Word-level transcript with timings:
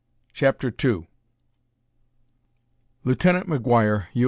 CHAPTER 0.33 0.73
II 0.83 1.07
Lieutenant 3.03 3.45
McGuire, 3.47 4.07
U. 4.13 4.19